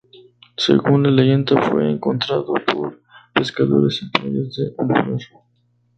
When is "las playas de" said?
4.11-4.75